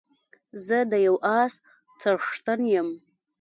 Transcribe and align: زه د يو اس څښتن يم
زه 0.65 0.77
د 0.91 0.93
يو 1.07 1.15
اس 1.39 1.53
څښتن 1.99 2.61
يم 2.75 2.89